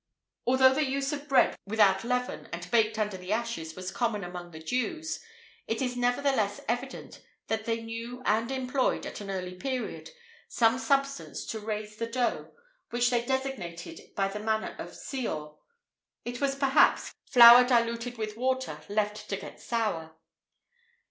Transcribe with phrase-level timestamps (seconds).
[0.47, 3.91] [IV 11] Although the use of bread without leaven and baked under the ashes was
[3.91, 5.21] common among the Jews,[IV
[5.65, 10.09] 12] it is nevertheless evident that they knew and employed, at an early period,
[10.49, 12.51] some substance to raise the dough,
[12.89, 15.59] which they designated by the name of seor.
[16.25, 20.15] It was, perhaps, flour diluted with water left to get sour.